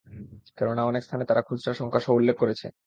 [0.57, 2.67] কেননা, অনেক স্থানে তারা খুচরা সংখ্যাসহ উল্লেখ করেছে।